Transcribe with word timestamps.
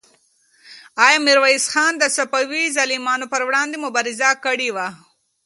آیا 1.05 1.19
میرویس 1.25 1.65
خان 1.73 1.93
د 1.97 2.03
صفوي 2.17 2.63
ظلمونو 2.75 3.25
پر 3.33 3.41
وړاندې 3.47 3.77
مبارزه 3.85 4.29
کړې 4.45 4.69
وه؟ 4.75 4.87